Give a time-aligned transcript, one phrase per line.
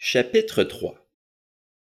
[0.00, 1.10] Chapitre 3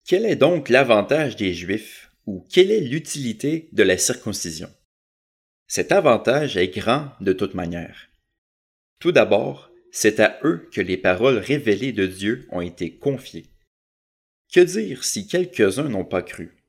[0.06, 4.70] Quel est donc l'avantage des Juifs ou quelle est l'utilité de la circoncision?
[5.68, 8.10] Cet avantage est grand de toute manière.
[8.98, 13.46] Tout d'abord, c'est à eux que les paroles révélées de Dieu ont été confiées.
[14.52, 16.62] Que dire si quelques-uns n'ont pas cru?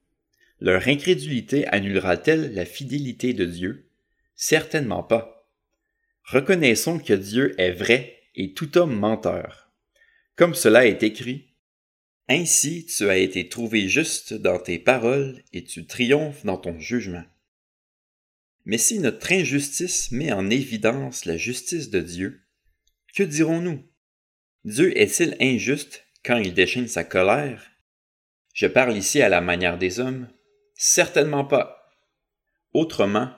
[0.61, 3.89] Leur incrédulité annulera-t-elle la fidélité de Dieu?
[4.35, 5.51] Certainement pas.
[6.23, 9.64] Reconnaissons que Dieu est vrai et tout homme menteur.
[10.35, 11.55] Comme cela est écrit,
[12.27, 17.23] Ainsi tu as été trouvé juste dans tes paroles et tu triomphes dans ton jugement.
[18.65, 22.41] Mais si notre injustice met en évidence la justice de Dieu,
[23.13, 23.87] que dirons-nous?
[24.63, 27.71] Dieu est-il injuste quand il déchaîne sa colère?
[28.53, 30.27] Je parle ici à la manière des hommes
[30.73, 31.91] Certainement pas.
[32.73, 33.31] Autrement,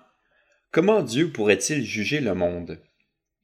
[0.71, 2.81] comment Dieu pourrait-il juger le monde?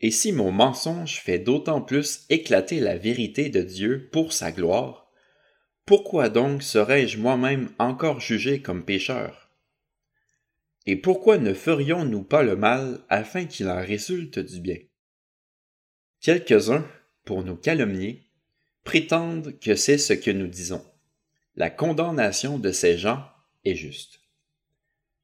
[0.03, 5.09] Et si mon mensonge fait d'autant plus éclater la vérité de Dieu pour sa gloire,
[5.85, 9.49] pourquoi donc serais-je moi-même encore jugé comme pécheur?
[10.85, 14.79] Et pourquoi ne ferions-nous pas le mal afin qu'il en résulte du bien?
[16.19, 16.85] Quelques-uns,
[17.23, 18.23] pour nous calomnier,
[18.83, 20.83] prétendent que c'est ce que nous disons.
[21.55, 23.25] La condamnation de ces gens
[23.63, 24.19] est juste.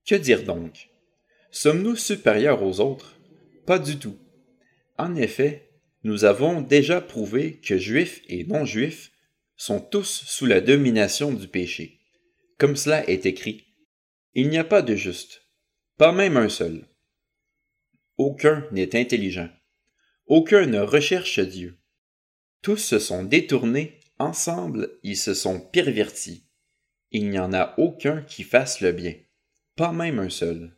[0.05, 0.89] Que dire donc?
[1.51, 3.19] Sommes-nous supérieurs aux autres?
[3.65, 4.17] Pas du tout.
[4.99, 5.71] En effet,
[6.03, 9.13] nous avons déjà prouvé que juifs et non-juifs
[9.55, 12.01] sont tous sous la domination du péché.
[12.57, 13.65] Comme cela est écrit,
[14.33, 15.43] il n'y a pas de juste,
[15.97, 16.85] pas même un seul.
[18.17, 19.49] Aucun n'est intelligent,
[20.25, 21.79] aucun ne recherche Dieu.
[22.61, 26.49] Tous se sont détournés, ensemble ils se sont pervertis.
[27.11, 29.15] Il n'y en a aucun qui fasse le bien,
[29.77, 30.75] pas même un seul.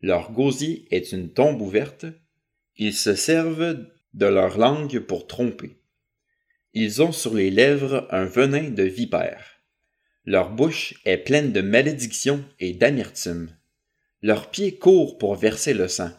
[0.00, 2.06] Leur gosier est une tombe ouverte,
[2.76, 5.76] ils se servent de leur langue pour tromper.
[6.72, 9.44] Ils ont sur les lèvres un venin de vipère.
[10.24, 13.56] Leur bouche est pleine de malédiction et d'amertume.
[14.22, 16.10] Leurs pieds courent pour verser le sang.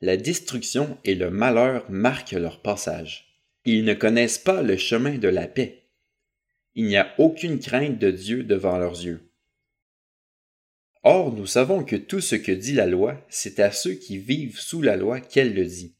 [0.00, 3.28] La destruction et le malheur marquent leur passage.
[3.64, 5.84] Ils ne connaissent pas le chemin de la paix.
[6.74, 9.27] Il n'y a aucune crainte de Dieu devant leurs yeux.
[11.04, 14.58] Or, nous savons que tout ce que dit la loi, c'est à ceux qui vivent
[14.58, 15.94] sous la loi qu'elle le dit,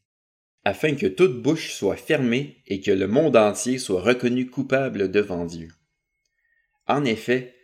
[0.65, 5.45] afin que toute bouche soit fermée et que le monde entier soit reconnu coupable devant
[5.45, 5.69] Dieu.
[6.85, 7.55] En effet,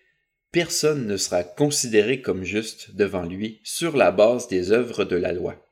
[0.51, 5.33] personne ne sera considéré comme juste devant lui sur la base des œuvres de la
[5.33, 5.67] loi,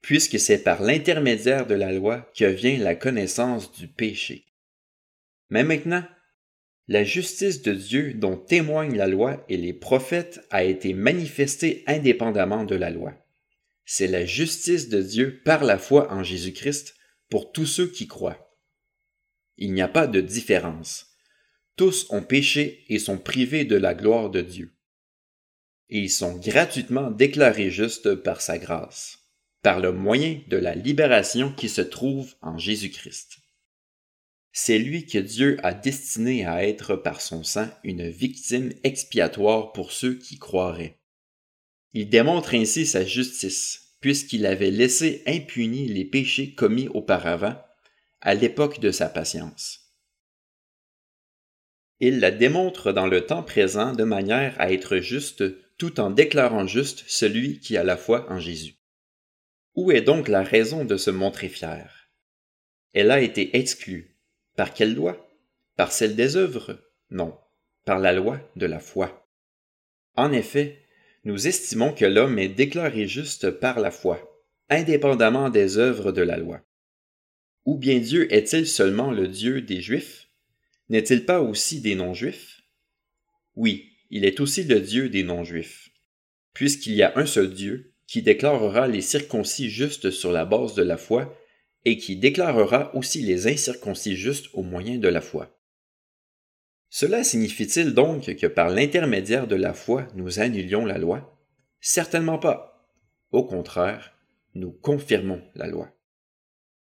[0.00, 4.46] puisque c'est par l'intermédiaire de la loi que vient la connaissance du péché.
[5.50, 6.04] Mais maintenant,
[6.86, 12.64] la justice de Dieu dont témoigne la loi et les prophètes a été manifestée indépendamment
[12.64, 13.14] de la loi.
[13.86, 16.94] C'est la justice de Dieu par la foi en Jésus-Christ
[17.30, 18.54] pour tous ceux qui croient.
[19.56, 21.16] Il n'y a pas de différence.
[21.76, 24.74] Tous ont péché et sont privés de la gloire de Dieu.
[25.88, 29.18] Ils sont gratuitement déclarés justes par sa grâce,
[29.62, 33.38] par le moyen de la libération qui se trouve en Jésus-Christ.
[34.56, 39.90] C'est lui que Dieu a destiné à être par son sang une victime expiatoire pour
[39.90, 41.00] ceux qui croiraient.
[41.92, 47.60] Il démontre ainsi sa justice, puisqu'il avait laissé impunis les péchés commis auparavant,
[48.20, 49.92] à l'époque de sa patience.
[51.98, 55.42] Il la démontre dans le temps présent de manière à être juste
[55.78, 58.76] tout en déclarant juste celui qui a la foi en Jésus.
[59.74, 62.08] Où est donc la raison de se montrer fier?
[62.92, 64.13] Elle a été exclue,
[64.56, 65.28] par quelle loi?
[65.76, 66.78] Par celle des œuvres?
[67.10, 67.36] Non,
[67.84, 69.26] par la loi de la foi.
[70.16, 70.80] En effet,
[71.24, 76.36] nous estimons que l'homme est déclaré juste par la foi, indépendamment des œuvres de la
[76.36, 76.60] loi.
[77.64, 80.28] Ou bien Dieu est-il seulement le Dieu des Juifs?
[80.90, 82.60] N'est-il pas aussi des non-Juifs?
[83.56, 85.90] Oui, il est aussi le Dieu des non-Juifs,
[86.52, 90.82] puisqu'il y a un seul Dieu qui déclarera les circoncis justes sur la base de
[90.82, 91.34] la foi
[91.84, 95.58] et qui déclarera aussi les incirconcis justes au moyen de la foi.
[96.88, 101.38] Cela signifie-t-il donc que par l'intermédiaire de la foi nous annulions la loi?
[101.80, 102.88] Certainement pas.
[103.30, 104.16] Au contraire,
[104.54, 105.93] nous confirmons la loi.